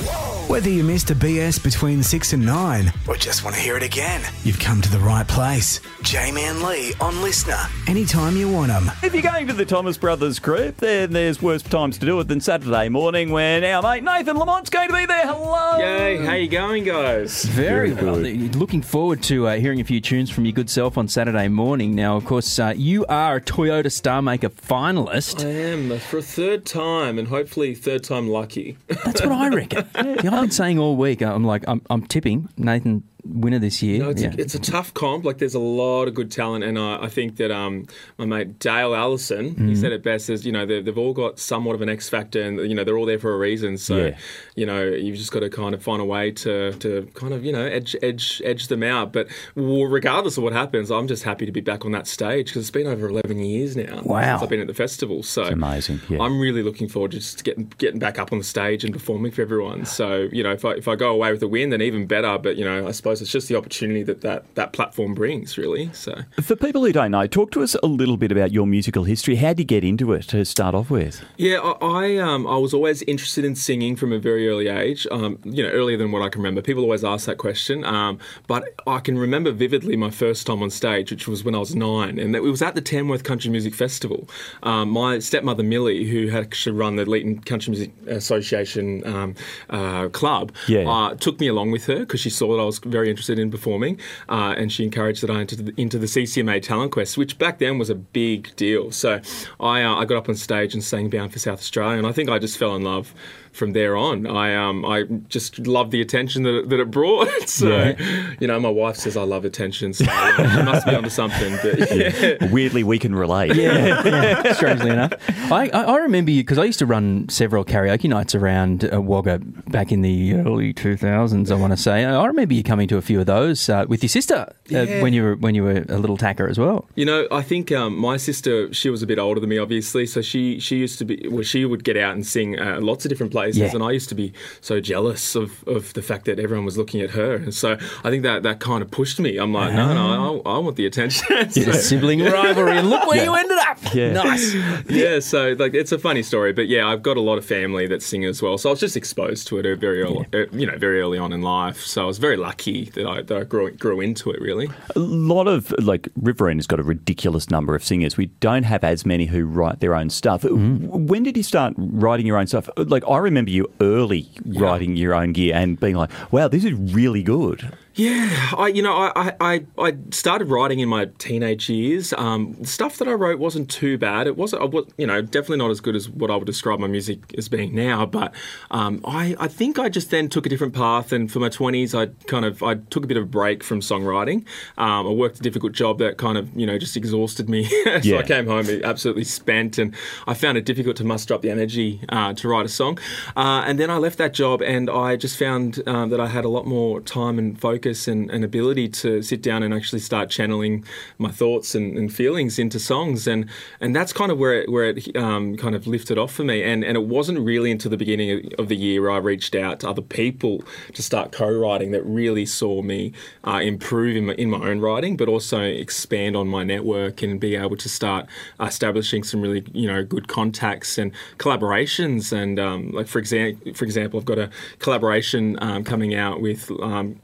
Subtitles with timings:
[0.00, 0.37] Whoa!
[0.48, 3.82] Whether you missed a BS between 6 and 9 or just want to hear it
[3.82, 5.78] again, you've come to the right place.
[6.02, 8.90] Jamie and Leigh on LiSTNR, anytime you want them.
[9.02, 12.28] If you're going to the Thomas Brothers group, then there's worse times to do it
[12.28, 15.26] than Saturday morning when our mate Nathan Lamont's going to be there.
[15.26, 15.76] Hello.
[15.78, 17.44] Yay, how you going, guys?
[17.44, 18.16] Very well.
[18.16, 21.94] Looking forward to uh, hearing a few tunes from your good self on Saturday morning.
[21.94, 25.44] Now, of course, uh, you are a Toyota Starmaker finalist.
[25.44, 28.78] I am for a third time, and hopefully third time lucky.
[28.86, 29.86] That's what I reckon.
[30.28, 31.20] Yeah, I've been um, saying all week.
[31.20, 34.00] I'm like, I'm, I'm tipping Nathan winner this year.
[34.00, 34.30] No, it's, yeah.
[34.32, 35.24] a, it's a tough comp.
[35.24, 37.86] Like, there's a lot of good talent, and I, I think that um,
[38.18, 39.68] my mate Dale Allison, Mm-hmm.
[39.68, 40.28] he said it best.
[40.30, 42.84] As you know, they've, they've all got somewhat of an X factor, and you know
[42.84, 43.76] they're all there for a reason.
[43.78, 44.16] So, Yeah.
[44.56, 47.44] you know, you've just got to kind of find a way to, to kind of
[47.44, 49.12] you know edge edge edge them out.
[49.12, 52.62] But regardless of what happens, I'm just happy to be back on that stage because
[52.62, 54.20] it's been over 11 years now Wow.
[54.36, 55.22] since I've been at the festival.
[55.22, 56.20] So It's amazing, yeah.
[56.20, 59.32] I'm really looking forward to just getting getting back up on the stage and performing
[59.32, 59.84] for everyone.
[59.84, 62.38] So you know, if I if I go away with a win, then even better.
[62.38, 65.90] But you know, I suppose it's just the opportunity that that, that platform brings, really.
[65.92, 69.04] So For people who don't know, talk to us a little bit about your musical
[69.04, 69.36] history.
[69.36, 71.22] How did you get into it to start off with?
[71.36, 75.06] yeah, I I, um, I was always interested in singing from a very early age.
[75.10, 76.62] Um, you know, earlier than what I can remember.
[76.62, 80.70] People always ask that question, um, but I can remember vividly my first time on
[80.70, 83.50] stage, which was when I was nine, and that it was at the Tamworth Country
[83.50, 84.28] Music Festival.
[84.62, 89.34] Um, my stepmother Millie, who had actually run the Leeton Country Music Association um,
[89.70, 90.88] uh, club, Yeah.
[90.88, 93.50] uh, took me along with her because she saw that I was very interested in
[93.50, 97.38] performing, uh, and she encouraged that I entered the, into the CCMA Talent Quest, which
[97.38, 98.90] back then was a big deal.
[98.90, 99.20] So
[99.60, 102.12] I, uh, I got up on stage and sang "Bound for South Australia," and I
[102.12, 103.14] think I just fell in love
[103.52, 104.26] from there on.
[104.26, 107.28] I um, I just loved the attention that it, that it brought.
[107.48, 107.94] so
[108.40, 111.58] you know, my wife says I love attention, so uh, she must be onto something.
[111.62, 112.50] But yeah.
[112.50, 113.54] Weirdly, we can relate.
[113.54, 115.12] Yeah, yeah, strangely enough.
[115.50, 119.00] I, I, I remember you because I used to run several karaoke nights around uh,
[119.00, 122.04] Wagga back in the early 2000s, I want to say.
[122.04, 125.02] I remember you coming to a few of those uh, with your sister uh, Yeah.
[125.02, 126.86] when you were when you were a little tacker as well.
[126.94, 130.06] You know, I think um, my sister, she was a bit older than me, obviously.
[130.06, 133.04] So she she used to be, well, she would get out and sing uh, lots
[133.04, 133.70] of different places, Yeah.
[133.74, 137.00] and I used to be so jealous of, of the fact that everyone was looking
[137.00, 139.36] at her, and so I think that that kind of pushed me.
[139.38, 141.50] I'm like, no, no, I, I want the attention.
[141.50, 143.78] So- Sibling rivalry, and look where you ended up.
[143.94, 144.12] Yeah.
[144.12, 144.54] Nice.
[144.88, 147.86] yeah, so like it's a funny story, but yeah, I've got a lot of family
[147.88, 150.66] that sing as well, so I was just exposed to it very early, uh, you
[150.66, 151.80] know, very early on in life.
[151.82, 154.40] So I was very lucky that I, that I grew grew into it.
[154.40, 154.68] Really.
[154.94, 158.16] A lot of, like, Riverina has got a ridiculous number of singers.
[158.16, 160.42] We don't have as many who write their own stuff.
[160.42, 161.06] Mm-hmm.
[161.06, 162.68] When did you start writing your own stuff?
[162.76, 166.72] Like, I remember you early writing your own gear and being like, wow, this is
[166.72, 167.76] really good.
[167.94, 172.12] Yeah, I you know I, I- I, started writing in my teenage years.
[172.12, 174.28] Um, stuff that I wrote wasn't too bad.
[174.28, 176.78] It wasn't I was, you know definitely not as good as what I would describe
[176.78, 178.06] my music as being now.
[178.06, 178.32] But
[178.70, 181.10] um, I I think I just then took a different path.
[181.10, 183.80] And for my twenties, I kind of I took a bit of a break from
[183.80, 184.44] songwriting.
[184.76, 187.64] Um, I worked a difficult job that kind of you know just exhausted me.
[187.84, 188.18] so Yeah.
[188.18, 189.92] I came home absolutely spent, and
[190.28, 192.98] I found it difficult to muster up the energy uh, to write a song.
[193.36, 196.44] Uh, and then I left that job, and I just found um, that I had
[196.44, 200.28] a lot more time and focus and, and ability to sit down and actually start
[200.28, 200.84] channeling
[201.18, 203.26] my thoughts and, and feelings into songs.
[203.26, 203.48] And
[203.80, 206.62] and that's kind of where it, where it um, kind of lifted off for me.
[206.62, 209.80] And and it wasn't really until the beginning of the year where I reached out
[209.80, 210.62] to other people
[210.92, 213.12] to start co-writing that really saw me
[213.44, 217.40] uh, improve in my, in my own writing, but also expand on my network and
[217.40, 218.26] be able to start
[218.60, 222.32] establishing some really you know good contacts and collaborations.
[222.32, 226.70] And um, like for example, for example, I've got a collaboration um, coming out with
[226.82, 227.20] um,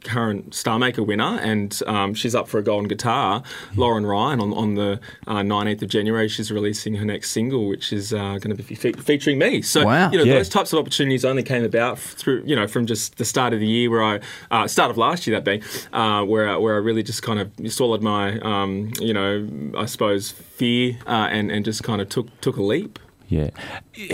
[0.51, 3.43] Starmaker winner, and um, she's up for a golden guitar,
[3.77, 6.29] Lauren Ryan, on on the uh, 19th of January.
[6.29, 9.63] She's releasing her next single, which is uh, going to be fe- featuring me.
[9.63, 10.11] So Wow.
[10.11, 10.35] you know Yeah.
[10.35, 13.61] those types of opportunities only came about through you know from just the start of
[13.61, 15.63] the year where I uh, start of last year that being
[15.93, 19.87] uh, where I- where I really just kind of swallowed my um, you know I
[19.87, 22.99] suppose fear uh, and and just kind of took took a leap.
[23.29, 23.51] Yeah.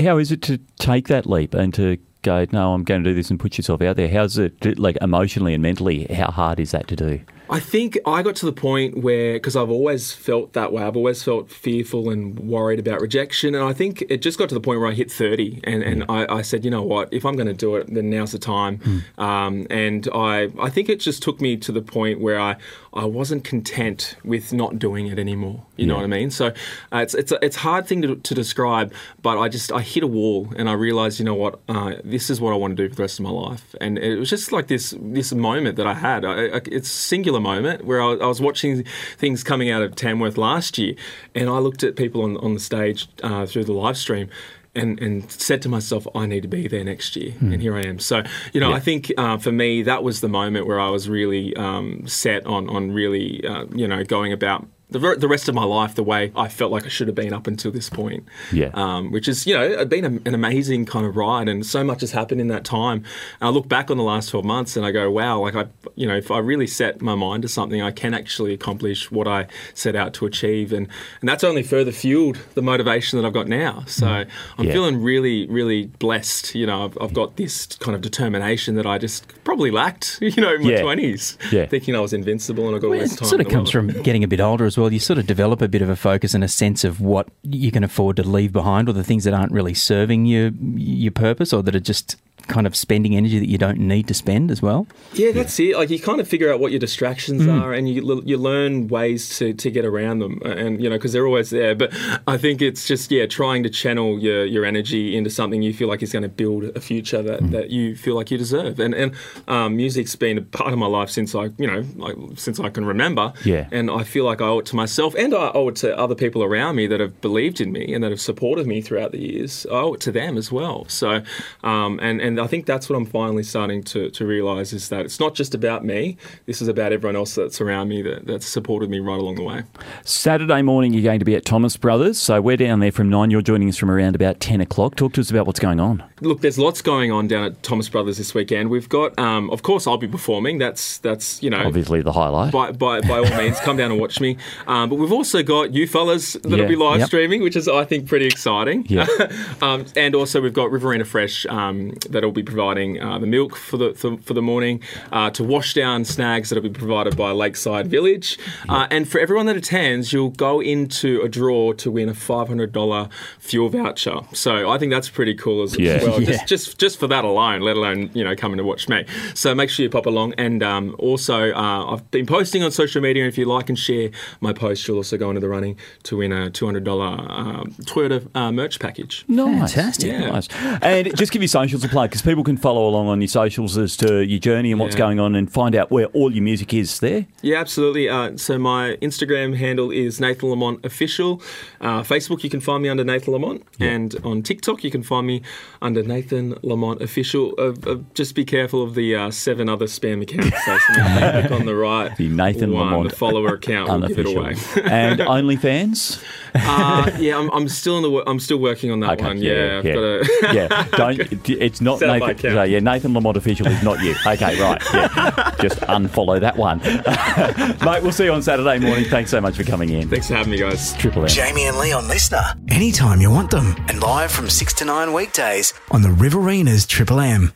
[0.01, 3.15] How is it to take that leap and to go, no, I'm going to do
[3.15, 4.09] this and put yourself out there?
[4.09, 7.21] How's it, like, emotionally and mentally, how hard is that to do?
[7.51, 10.97] I think I got to the point where, because I've always felt that way, I've
[10.97, 13.57] always felt fearful and worried about rejection.
[13.57, 16.05] And I think it just got to the point where I hit 30 and, and
[16.09, 18.39] I, I said, you know what, if I'm going to do it, then now's the
[18.39, 18.81] time.
[19.19, 22.55] Um, and I, I think it just took me to the point where I,
[22.95, 25.65] I wasn't content with not doing it anymore.
[25.77, 26.31] You know what I mean?
[26.31, 26.49] So
[26.93, 28.93] uh, it's, it's, a, it's a hard thing to, to describe,
[29.23, 32.31] but I just, I hit a wall and I realized, you know what, uh, this
[32.31, 33.75] is what I want to do for the rest of my life.
[33.81, 36.25] And it was just like this, this moment that I had.
[36.25, 38.85] I, I, it's a moment where I, I was watching
[39.19, 40.95] things coming out of Tamworth last year,
[41.35, 44.29] and I looked at people on, on the stage uh, through the live stream.
[44.73, 47.33] and, and said to myself, I need to be there next year.
[47.41, 47.99] And here I am.
[47.99, 48.23] So,
[48.53, 48.77] you know, Yeah.
[48.77, 52.47] I think uh, for me, that was the moment where I was really um, set
[52.47, 56.03] on, on really, uh, you know, going about the, the rest of my life the
[56.03, 58.25] way I felt like I should have been up until this point.
[58.53, 58.71] Yeah.
[58.75, 62.01] Um, which is, you know, been a, an amazing kind of ride and so much
[62.01, 62.99] has happened in that time.
[63.41, 65.67] And I look back on the last 12 months and I go, wow, like I,
[65.95, 69.27] you know, if I really set my mind to something, I can actually accomplish what
[69.29, 70.73] I set out to achieve.
[70.73, 70.89] And,
[71.21, 73.85] and that's only further fueled the motivation that I've got now.
[73.87, 74.27] So I'm
[74.59, 74.65] Mm.
[74.67, 74.73] Yeah.
[74.73, 76.55] feeling really, really blessed.
[76.55, 80.41] You know, I've, I've got this kind of determination that I just probably lacked, you
[80.43, 80.83] know, in my Yeah.
[80.83, 81.67] 20s, Yeah.
[81.67, 83.93] thinking I was invincible and I've got all Well, this it sort of comes world.
[83.93, 84.80] from getting a bit older as well.
[84.81, 87.29] Well, you sort of develop a bit of a focus and a sense of what
[87.43, 91.13] you can afford to leave behind, or the things that aren't really serving your your
[91.13, 92.17] purpose, or that are just
[92.49, 94.87] kind of spending energy that you don't need to spend as well.
[95.15, 95.77] Yeah, that's it.
[95.77, 97.63] Like you kind of figure out what your distractions Mm.
[97.63, 101.13] are, and you you learn ways to, to get around them, and you know because
[101.13, 101.75] they're always there.
[101.75, 101.93] But
[102.27, 105.89] I think it's just yeah, trying to channel your, your energy into something you feel
[105.89, 107.51] like is going to build a future that, Mm.
[107.53, 108.79] that you feel like you deserve.
[108.81, 109.13] And and
[109.49, 112.69] um, music's been a part of my life since I you know like since I
[112.71, 113.33] can remember.
[113.45, 113.69] Yeah.
[113.73, 116.15] And I feel like I owe it to myself, and I owe it to other
[116.15, 119.19] people around me that have believed in me and that have supported me throughout the
[119.21, 119.67] years.
[119.71, 120.85] I owe it to them as well.
[120.89, 121.23] So,
[121.65, 125.05] um, and and I think that's what I'm finally starting to, to realize is that
[125.07, 126.17] it's not just about me.
[126.47, 129.43] This is about everyone else that's around me that, that's supported me right along the
[129.43, 129.63] way.
[130.05, 132.19] Saturday morning, you're going to be at Thomas Brothers.
[132.19, 133.31] So we're down there from nine.
[133.31, 134.97] You're joining us from around about 10 o'clock.
[134.97, 136.05] Talk to us about what's going on.
[136.21, 138.71] Look, there's lots going on down at Thomas Brothers this weekend.
[138.71, 140.59] We've got, um, of course, I'll be performing.
[140.59, 141.65] That's that's you know.
[141.65, 142.53] Obviously, the highlight.
[142.53, 144.37] By, by, by all means, come down and watch me.
[144.67, 146.67] Um, but we've also got you fellas that'll Yeah.
[146.67, 147.07] be live Yep.
[147.09, 148.85] streaming, which is, I think, pretty exciting.
[148.89, 149.07] Yeah.
[149.63, 153.77] um, and also, we've got Riverina Fresh um, that'll be providing uh, the milk for
[153.77, 154.83] the for, for the morning
[155.13, 158.39] uh, to wash down snags that'll be provided by Lakeside Village.
[158.69, 163.11] Uh, and for everyone that attends, you'll go into a draw to win a $500
[163.39, 164.21] fuel voucher.
[164.33, 166.03] So I think that's pretty cool as Yeah.
[166.05, 166.10] well.
[166.19, 166.27] Yeah.
[166.31, 169.05] Just, just just for that alone, let alone you know coming to watch me.
[169.35, 170.35] So make sure you pop along.
[170.39, 173.27] And um, also, uh, I've been posting on social media.
[173.27, 174.11] If you like and share
[174.41, 177.75] my post, you'll also go into the running to win a two hundred dollar um,
[177.83, 179.25] Toyota uh, merch package.
[179.29, 179.75] Nice.
[179.75, 180.13] Fantastic.
[180.13, 180.31] Yeah.
[180.31, 180.49] Nice.
[180.83, 183.77] And just give your socials a plug because people can follow along on your socials
[183.79, 184.99] as to your journey and what's Yeah.
[185.01, 187.27] going on and find out where all your music is there.
[187.43, 188.09] Yeah, absolutely.
[188.09, 191.43] Uh, so my Instagram handle is Nathan Lamont Official.
[191.81, 195.27] Uh, Facebook, you can find me under Nathan Lamont, and on TikTok, you can find
[195.27, 195.43] me
[195.83, 197.55] under Nathan Lamont Official.
[197.59, 200.65] Uh, uh, just be careful of the uh, seven other spam accounts.
[200.65, 204.27] So click on the right, The Nathan one, Lamont the follower account will give it
[204.27, 204.55] away.
[204.85, 206.23] and OnlyFans.
[206.55, 208.11] uh, yeah, I'm, I'm still in the.
[208.11, 209.39] wo- I'm still working on that Okay, one.
[209.39, 209.95] yeah, Yeah, I've yeah.
[209.95, 210.29] got to.
[210.55, 211.49] yeah, don't.
[211.61, 212.39] It's not Set Nathan.
[212.53, 214.15] so, yeah, Nathan Lamont official is not you.
[214.27, 214.83] Okay, right.
[214.93, 216.79] Yeah, just unfollow that one,
[217.85, 218.03] mate.
[218.03, 219.05] We'll see you on Saturday morning.
[219.05, 220.09] Thanks so much for coming in.
[220.09, 220.95] Thanks for having me, guys.
[220.95, 221.29] Triple M.
[221.29, 222.71] Jamie and Leigh on LiSTNR.
[222.73, 223.77] Anytime you want them.
[223.89, 227.53] And live from 6 to 9 weekdays on the Riverina's Triple M.